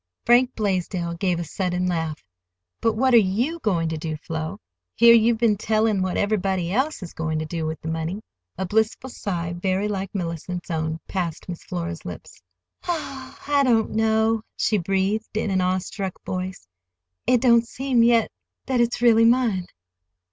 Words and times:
Frank 0.25 0.55
Blaisdell 0.55 1.13
gave 1.17 1.39
a 1.39 1.43
sudden 1.43 1.85
laugh. 1.85 2.23
"But 2.81 2.93
what 2.93 3.13
are 3.13 3.17
you 3.43 3.59
going 3.59 3.87
to 3.89 3.99
do, 3.99 4.17
Flo? 4.17 4.59
Here 4.95 5.13
you've 5.13 5.37
been 5.37 5.57
telling 5.57 6.01
what 6.01 6.17
everybody 6.17 6.73
else 6.73 7.03
is 7.03 7.13
going 7.13 7.37
to 7.37 7.45
do 7.45 7.67
with 7.67 7.79
the 7.81 7.87
money." 7.87 8.23
A 8.57 8.65
blissful 8.65 9.11
sigh, 9.11 9.53
very 9.53 9.87
like 9.87 10.09
Mellicent's 10.15 10.71
own, 10.71 10.99
passed 11.07 11.47
Miss 11.47 11.63
Flora's 11.63 12.03
lips. 12.03 12.41
"Oh, 12.87 13.37
I 13.45 13.61
don't 13.61 13.91
know," 13.91 14.41
she 14.57 14.79
breathed 14.79 15.37
in 15.37 15.51
an 15.51 15.61
awe 15.61 15.77
struck 15.77 16.19
voice. 16.25 16.67
"It 17.27 17.39
don't 17.39 17.67
seem 17.67 18.01
yet—that 18.01 18.81
it's 18.81 19.03
really 19.03 19.25
mine." 19.25 19.67